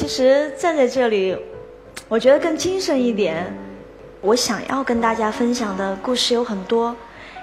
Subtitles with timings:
[0.00, 1.36] 其实站在这里，
[2.08, 3.54] 我觉得更精神一点。
[4.22, 6.96] 我想要跟大家分享的故事有很多，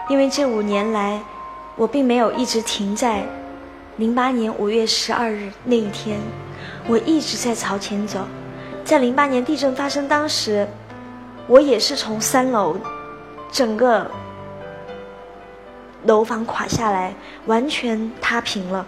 [0.10, 1.22] 因为这五年来，
[1.76, 3.24] 我并没有一直停在
[3.98, 6.18] 零八年五月十二日那一天，
[6.88, 8.22] 我一直在朝前走。
[8.84, 10.68] 在零八年地震发生当时，
[11.46, 12.76] 我也是从三楼，
[13.52, 14.10] 整个
[16.06, 17.14] 楼房垮下来，
[17.46, 18.84] 完全塌平了，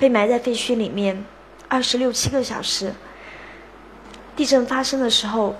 [0.00, 1.24] 被埋在废墟里面。
[1.68, 2.92] 二十六七个小时。
[4.34, 5.54] 地震发生的时候，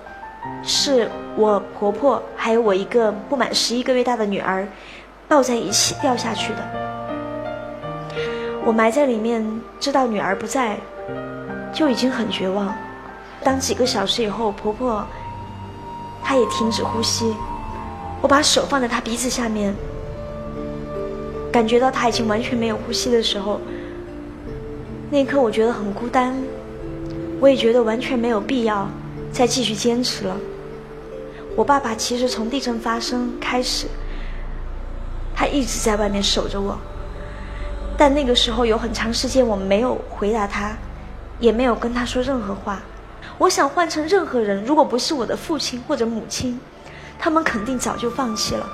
[0.63, 4.67] 是我婆婆还有我一个不满十一个月大的女儿，
[5.27, 6.59] 抱在一起掉下去的。
[8.65, 9.45] 我埋在里面，
[9.79, 10.77] 知道女儿不在，
[11.73, 12.73] 就已经很绝望。
[13.43, 15.05] 当几个小时以后，婆婆
[16.23, 17.35] 她也停止呼吸，
[18.21, 19.75] 我把手放在她鼻子下面，
[21.51, 23.59] 感觉到她已经完全没有呼吸的时候。
[25.11, 26.33] 那一刻，我觉得很孤单，
[27.43, 28.89] 我也觉得完全没有必要
[29.29, 30.37] 再继续坚持了。
[31.57, 33.85] 我爸爸其实从地震发生开始，
[35.35, 36.79] 他一直在外面守着我，
[37.97, 40.71] 但那个时候有很长时间我没有回答他，
[41.37, 42.81] 也没有跟他说任何话。
[43.37, 46.57] 我想换成任何人，如果不是我的父亲或者母亲，
[47.19, 48.65] 他们肯定早就放弃了。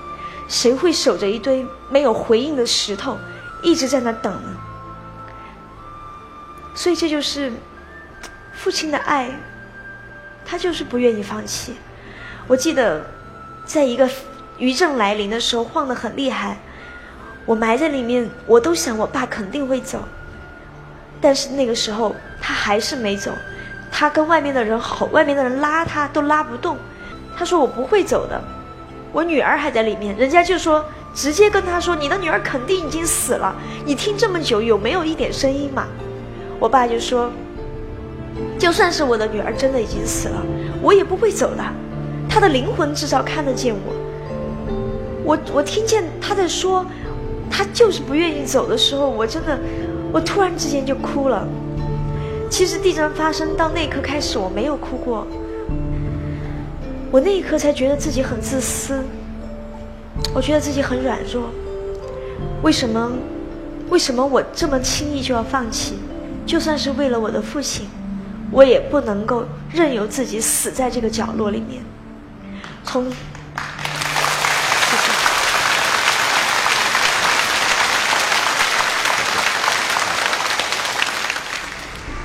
[0.47, 3.17] 谁会守着一堆没有回应的石头，
[3.63, 4.55] 一直在那等呢？
[6.75, 7.51] 所以这就是
[8.61, 9.29] 父亲的爱，
[10.45, 11.75] 他就是不愿意放弃。
[12.45, 13.01] 我记得，
[13.63, 14.09] 在一个
[14.57, 16.57] 余震来临的时候，晃得很厉害，
[17.45, 20.03] 我埋在里面，我都想我爸肯定会走，
[21.21, 23.31] 但是那个时候他还是没走，
[23.89, 26.77] 他跟外面的人吼，外面的人拉他都拉不动，
[27.37, 28.43] 他说我不会走的，
[29.13, 30.83] 我女儿还在里面，人家就说
[31.15, 35.87] 直接跟他说你的女儿肯定已经死了，你听这么久有没有一点声音嘛？
[36.59, 37.31] 我爸就说
[38.57, 40.41] ：“就算是我的女儿真的已经死了，
[40.81, 41.63] 我也不会走的。
[42.29, 43.93] 她的灵魂至少看得见我。
[45.23, 46.85] 我我听见她在说，
[47.49, 49.57] 她就是不愿意走的时候，我真的，
[50.11, 51.47] 我突然之间就哭了。
[52.49, 55.25] 其实地震发生到那一刻开始，我没有哭过。
[57.11, 58.99] 我那一刻才觉得自己很自私，
[60.33, 61.49] 我觉得自己很软弱。
[62.61, 63.11] 为什么？
[63.89, 65.95] 为什么我这么轻易就要放弃？”
[66.45, 67.87] 就算是为了我的父亲，
[68.51, 71.83] 我也不能够任由自己死在这个角落里面。
[72.83, 73.11] 从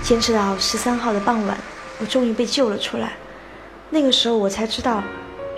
[0.03, 1.59] 坚持到十三号的傍晚，
[1.99, 3.13] 我终于被救了出来。
[3.91, 5.03] 那个时候，我才知道，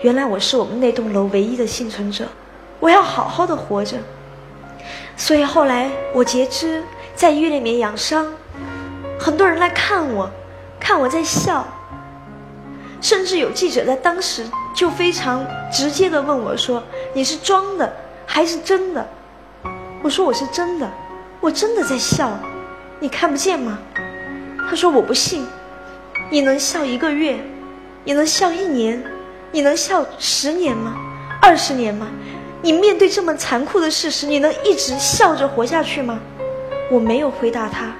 [0.03, 2.29] 原来我是我们那栋楼唯一的幸存者。
[2.79, 3.97] 我要好好的活着。
[5.17, 6.83] 所以后来我截肢，
[7.15, 8.27] 在医院里面养伤。
[9.19, 10.31] 很多人来看我，
[10.87, 11.67] 看我在笑，
[13.01, 16.81] 甚至有记者在当时就非常直接的问我说
[17.13, 17.93] ：“你是装的
[18.25, 19.05] 还是真的？”
[20.01, 20.89] 我说：“我是真的，
[21.41, 22.31] 我真的在笑，
[23.01, 23.77] 你看不见吗？”
[24.71, 25.45] 他说：“我不信，
[26.31, 27.37] 你能笑一个月，
[28.05, 29.03] 你能笑一年，
[29.51, 30.95] 你能笑十年吗？
[31.43, 32.07] 二十年吗？
[32.63, 36.21] 你面对这么残酷的事实，你能一直笑着活下去吗？”
[36.93, 37.93] 我没有回答他。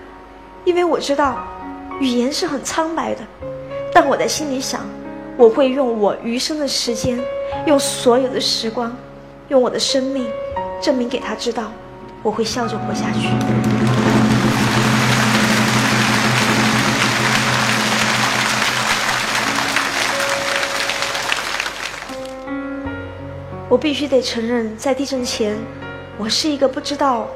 [0.63, 1.45] 因为我知道，
[1.99, 3.23] 语言是很苍白的，
[3.91, 4.83] 但我在心里想，
[5.35, 7.19] 我会用我余生的时间，
[7.67, 8.95] 用所有的时光，
[9.49, 10.27] 用我的生命，
[10.79, 11.73] 证明给他知道，
[12.23, 13.29] 我会笑着活下去。
[23.71, 25.57] 我必须得承认，在地震前，
[26.19, 27.27] 我是一个不知道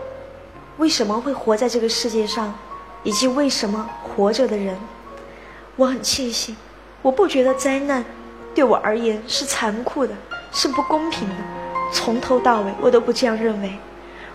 [0.77, 2.53] 为什么会活在这个世界上。
[3.03, 4.77] 以及为什么活着的人，
[5.77, 6.57] 我很庆幸，
[7.03, 8.05] 我不觉得灾难
[8.55, 10.15] 对我而言是残酷的，
[10.53, 11.35] 是不公平的。
[11.93, 13.77] 从头到尾，我都不这样认为。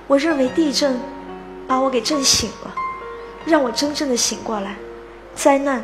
[0.07, 0.99] 我认为地震
[1.67, 2.75] 把我给震醒了，
[3.45, 4.75] 让我真正的醒过来。
[5.35, 5.83] 灾难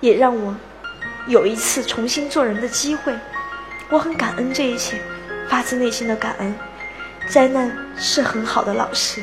[0.00, 0.54] 也让我
[1.26, 3.14] 有一次重新做人的机会。
[3.88, 5.00] 我很感恩这一切，
[5.48, 6.54] 发自内心的感恩。
[7.28, 9.22] 灾难是很好的老师。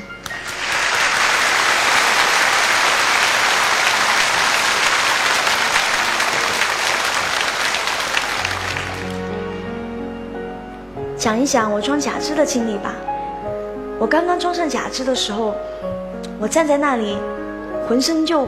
[11.24, 12.94] 想一想我装假肢的经历吧。
[13.98, 15.56] 我刚刚装上假肢的时候，
[16.38, 17.18] 我站在那里，
[17.88, 18.46] 浑身就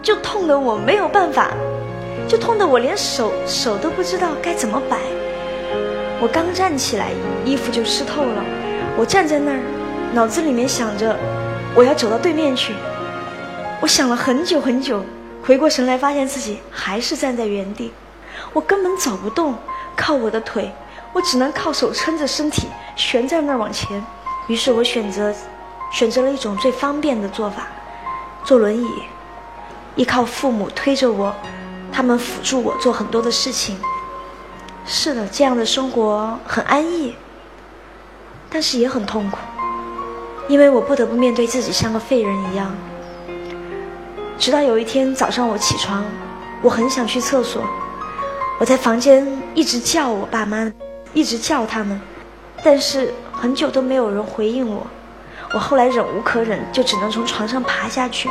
[0.00, 1.50] 就痛得我没有办法，
[2.28, 4.98] 就痛得我连手手都不知道该怎么摆。
[6.20, 7.08] 我刚站起来，
[7.44, 8.44] 衣服就湿透了。
[8.96, 9.58] 我站在那儿，
[10.12, 11.16] 脑子里面想着
[11.74, 12.72] 我要走到对面去。
[13.80, 15.02] 我想了很久很久，
[15.42, 17.90] 回过神来，发现自己还是站在原地，
[18.52, 19.56] 我根本走不动，
[19.96, 20.70] 靠我的腿，
[21.12, 24.04] 我只能靠手撑着身体悬在那儿往前。
[24.46, 25.34] 于是我选择，
[25.92, 27.66] 选择了一种最方便的做法，
[28.44, 28.88] 坐轮椅，
[29.96, 31.34] 依靠父母推着我，
[31.92, 33.78] 他们辅助我做很多的事情。
[34.86, 37.14] 是的，这样的生活很安逸，
[38.48, 39.36] 但是也很痛苦，
[40.48, 42.74] 因为我不得不面对自己像个废人一样。
[44.38, 46.04] 直到有一天早上我起床，
[46.62, 47.62] 我很想去厕所，
[48.58, 50.72] 我在房间一直叫我爸妈，
[51.14, 52.00] 一直叫他们，
[52.62, 54.86] 但是很久都没有人回应我。
[55.54, 58.28] 我后来忍无可忍，就只能从床上爬下去。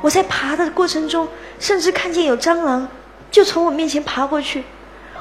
[0.00, 1.26] 我在爬的过程中，
[1.58, 2.86] 甚至看见有蟑螂，
[3.30, 4.62] 就从我面前爬过去。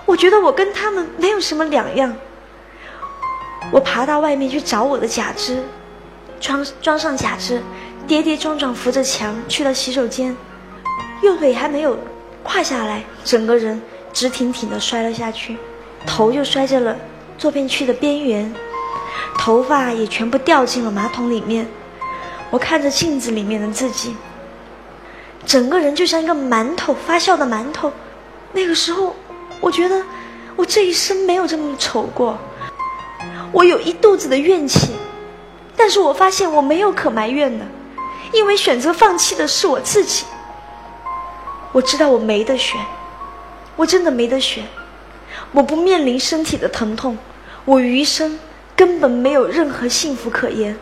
[0.05, 2.13] 我觉得我跟他们没有什么两样。
[3.71, 5.63] 我爬到外面去找我的假肢，
[6.39, 7.61] 装装上假肢，
[8.05, 10.35] 跌跌撞撞扶着墙去了洗手间，
[11.21, 11.97] 右腿还没有
[12.43, 13.81] 跨下来，整个人
[14.13, 15.57] 直挺挺的摔了下去，
[16.05, 16.95] 头就摔在了
[17.37, 18.53] 坐便器的边缘，
[19.37, 21.67] 头发也全部掉进了马桶里面。
[22.49, 24.15] 我看着镜子里面的自己，
[25.45, 27.91] 整个人就像一个馒头发酵的馒头。
[28.53, 29.15] 那个时候。
[29.59, 30.03] 我觉得
[30.55, 32.37] 我这一生没有这么丑过，
[33.51, 34.91] 我有一肚子的怨气，
[35.75, 37.65] 但是我发现我没有可埋怨的，
[38.31, 40.25] 因为选择放弃的是我自己。
[41.71, 42.79] 我知道我没得选，
[43.75, 44.63] 我真的没得选，
[45.51, 47.17] 我不面临身体的疼痛，
[47.65, 48.39] 我余生
[48.75, 50.77] 根本没有任何幸福可言，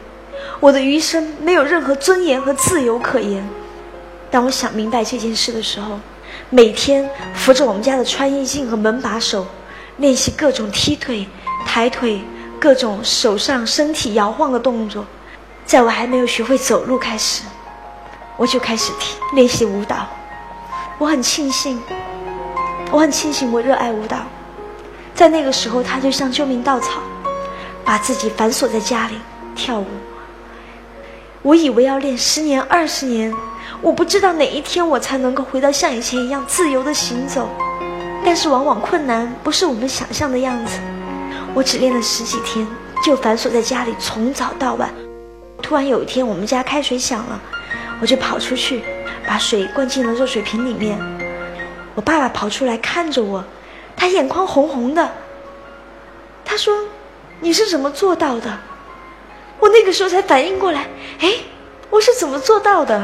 [0.60, 3.48] 我的余生没有任何尊严和自由可言。
[4.30, 6.00] 当我想明白这件事的时候。
[6.50, 9.48] 每天扶着我们家的穿衣镜和门把手，
[9.98, 11.26] 练习各种踢腿、
[11.66, 12.22] 抬腿，
[12.60, 15.06] 各种手上身体摇晃的动作。
[15.66, 17.44] 在我还没有学会走路开始，
[18.38, 20.08] 我就开始踢练习舞蹈。
[20.98, 21.82] 我很庆幸，
[22.92, 24.18] 我很庆幸我热爱舞蹈。
[25.16, 27.00] 在那个时候，他就像救命稻草，
[27.86, 29.16] 把自己反锁在家里
[29.56, 29.86] 跳舞。
[31.42, 33.34] 我以为要练十年、二十年。
[33.82, 37.48] 我不知道哪一天我才能够回到像以前一样自由的行走，
[38.24, 40.80] 但是往往困难不是我们想象的样子。
[41.54, 42.66] 我只练了十几天，
[43.04, 44.90] 就反锁在家里，从早到晚。
[45.62, 47.40] 突然有一天，我们家开水响了，
[48.02, 48.84] 我就跑出去，
[49.26, 50.98] 把水灌进了热水瓶里面。
[51.96, 53.44] 我爸爸跑出来看着我，
[54.06, 55.12] 他眼眶红红的。
[56.46, 56.78] 他说
[57.42, 58.56] ：“你是怎么做到的？”
[59.60, 60.86] 我那个时候才反应过来，
[61.22, 61.34] 哎，
[61.90, 63.04] 我是怎么做到的？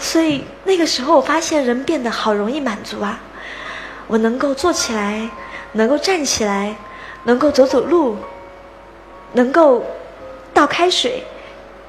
[0.00, 3.20] 所以那个时候，我发现人变得好容易满足啊！
[4.08, 5.30] 我能够坐起来，
[5.74, 6.74] 能够站起来，
[7.22, 8.16] 能够走走路，
[9.32, 9.86] 能够
[10.52, 11.22] 倒开水，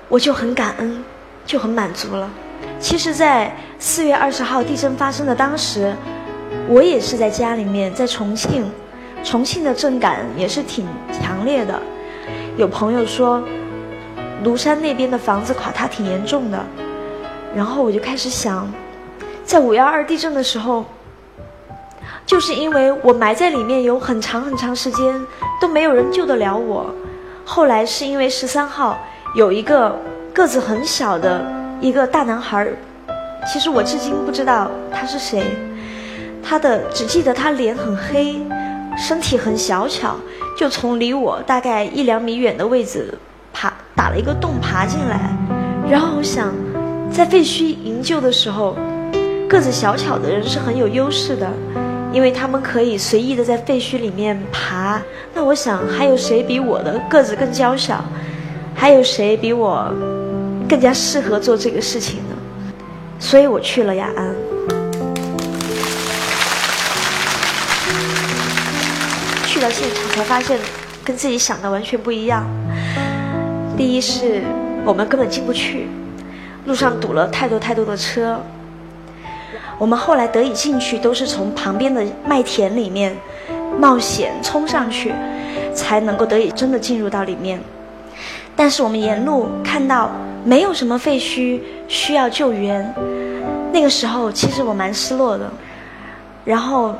[0.10, 1.04] 我就很感恩，
[1.44, 2.30] 就很满足了。
[2.80, 5.94] 其实，在四月二十号地震发生的当时，
[6.68, 8.70] 我也是在家里面，在重庆，
[9.24, 11.80] 重庆的震感也是挺强烈的。
[12.56, 13.42] 有朋友说，
[14.44, 16.64] 庐山那边的房子垮塌挺严重的。
[17.56, 18.72] 然后我就开始想，
[19.44, 20.86] 在五幺二地震的时候，
[22.26, 25.20] 就是因为我埋在里面有很长很长时间
[25.60, 26.94] 都没有人救得了我。
[27.44, 29.00] 后来是因为十三号
[29.34, 30.00] 有一个
[30.34, 31.44] 个子很小的
[31.80, 32.68] 一个大男孩，
[33.52, 35.44] 其实我至今不知道他是谁，
[36.44, 38.40] 他的只记得他脸很黑，
[38.98, 40.16] 身体很小巧，
[40.58, 43.14] 就从离我大概一两米远的位置
[43.54, 45.36] 爬打了一个洞爬进来，
[45.90, 46.54] 然后我想。
[47.10, 48.76] 在废墟营救的时候，
[49.48, 51.50] 个子小巧的人是很有优势的，
[52.12, 55.02] 因为他们可以随意的在废墟里面爬。
[55.34, 58.04] 那我想，还有谁比我的个子更娇小？
[58.76, 59.90] 还有谁比我
[60.68, 62.36] 更加适合做这个事情呢？
[63.20, 64.36] 所以我去了雅安。
[69.46, 70.60] 去到现场才发现，
[71.04, 72.46] 跟自己想的完全不一样。
[73.76, 74.42] 第一是
[74.86, 75.88] 我们根本进不去。
[76.66, 78.40] 路上堵了太多太多的车，
[79.78, 83.16] 我们后来得以进去，都是从旁边的麦田里面
[83.80, 85.14] 冒险冲上去，
[85.74, 87.60] 才能够得以真的进入到里面。
[88.58, 90.10] 但是我们沿路看到
[90.44, 92.94] 没有什么废墟需要救援，
[93.72, 95.50] 那个时候其实我蛮失落的。
[96.44, 96.96] 然后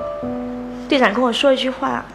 [0.88, 2.06] 队长跟我说一句话：“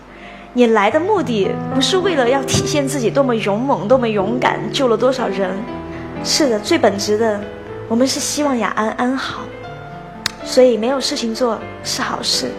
[0.54, 5.50] 你来的目的不是为了要体现自己多么勇猛、多么勇敢，救了多少人。”
[6.22, 7.40] 是的，最本质的，
[7.88, 9.40] 我们是希望雅安安好，
[10.44, 12.52] 所以没有事情做是好事。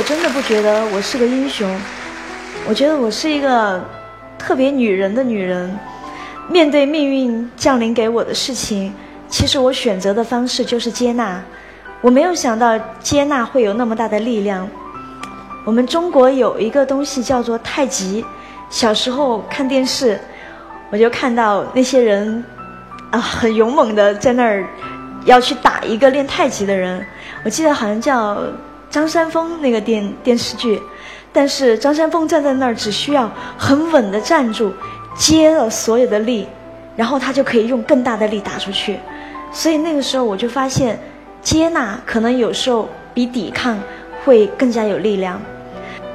[0.00, 1.68] 我真的不觉得我是个英雄，
[2.66, 3.84] 我觉得我是一个
[4.38, 5.78] 特别女人的女人。
[6.48, 8.94] 面对命运降临给我的事情，
[9.28, 11.38] 其实我选择的方式就是接纳。
[12.00, 14.66] 我没有想到接纳会有那么大的力量。
[15.66, 18.24] 我们中国有一个东西叫做太极。
[18.70, 20.18] 小时候看电视，
[20.88, 22.42] 我就看到那些人
[23.10, 24.66] 啊，很勇猛的在那儿
[25.26, 27.04] 要去打一个练太极的人。
[27.44, 28.42] 我记得好像叫
[28.90, 30.82] 张三丰那个电电视剧，
[31.32, 34.72] 但是张三丰站在那儿只需要很稳的站住，
[35.16, 36.46] 接了所有的力，
[36.96, 38.98] 然后他就可以用更大的力打出去。
[39.52, 40.98] 所以那个时候我就发现，
[41.40, 43.78] 接纳可能有时候比抵抗
[44.24, 45.40] 会更加有力量。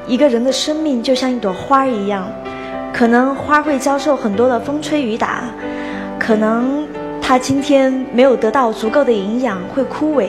[0.06, 2.28] 一个人的生命就像一朵花一样，
[2.94, 5.46] 可能花会遭受很多的风吹雨打，
[6.20, 6.86] 可能
[7.22, 10.28] 它今天没有得到足够的营养会枯萎，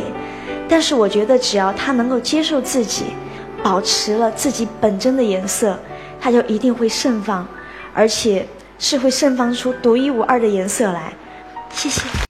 [0.68, 3.06] 但是我觉得只要他能够接受自己，
[3.62, 5.78] 保持了自己本真的颜色，
[6.20, 7.46] 他就一定会盛放，
[7.94, 8.46] 而且
[8.78, 11.12] 是会盛放出独一无二的颜色来。
[11.70, 12.02] 谢谢。